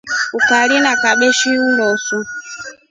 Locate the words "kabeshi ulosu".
1.03-2.17